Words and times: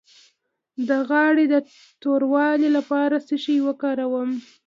د 0.87 0.89
غاړې 1.09 1.45
د 1.53 1.55
توروالي 2.03 2.69
لپاره 2.77 3.15
څه 3.27 3.35
شی 3.43 3.57
وکاروم؟ 3.67 4.29